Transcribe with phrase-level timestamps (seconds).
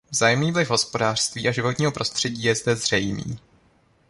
[0.09, 3.39] Vzájemný vliv hospodářství a životního prostředí je zde zřejmý.